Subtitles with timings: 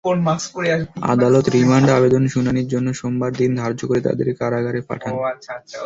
[1.11, 5.13] আদালত রিমান্ড আবেদন শুনানির জন্য সোমবার দিন ধার্য করে তাঁদের কারাগারে পাঠান।